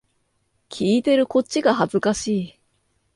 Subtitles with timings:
[0.69, 2.59] 聞いてるこっちが恥ずかしい